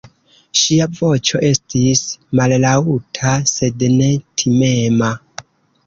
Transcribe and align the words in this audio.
Ŝia 0.61 0.87
voĉo 0.99 1.41
estis 1.51 2.01
mallaŭta, 2.41 3.37
sed 3.55 3.89
ne 4.01 4.13
timema. 4.45 5.17